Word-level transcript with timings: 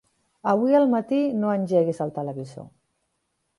Avui 0.53 0.77
al 0.79 0.87
matí 0.93 1.19
no 1.43 1.53
engeguis 1.57 2.01
el 2.09 2.17
televisor. 2.19 2.69